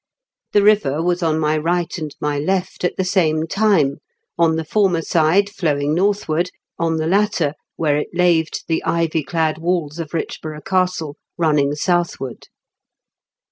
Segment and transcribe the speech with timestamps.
[0.53, 3.97] The river was on my right and my left at the same time,
[4.35, 9.59] on the former side flowing northward, on the latter, where it laved the ivy clad
[9.59, 12.47] walls of Eichborough Castle, running southward.